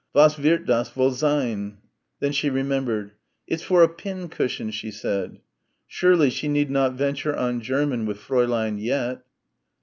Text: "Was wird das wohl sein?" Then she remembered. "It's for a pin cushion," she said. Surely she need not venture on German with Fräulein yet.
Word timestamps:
"Was 0.13 0.39
wird 0.39 0.65
das 0.65 0.95
wohl 0.95 1.11
sein?" 1.11 1.77
Then 2.21 2.31
she 2.31 2.49
remembered. 2.49 3.11
"It's 3.45 3.61
for 3.61 3.83
a 3.83 3.87
pin 3.87 4.29
cushion," 4.29 4.71
she 4.71 4.89
said. 4.89 5.37
Surely 5.85 6.31
she 6.31 6.47
need 6.47 6.71
not 6.71 6.93
venture 6.93 7.35
on 7.35 7.61
German 7.61 8.07
with 8.07 8.17
Fräulein 8.17 8.81
yet. 8.81 9.21